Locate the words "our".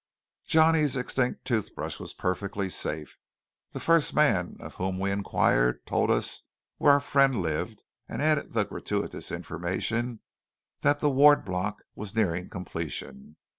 6.93-6.99